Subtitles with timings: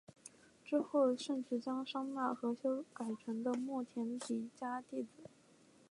[0.65, 5.29] 之后甚至将商那和修改成是末田底迦弟子。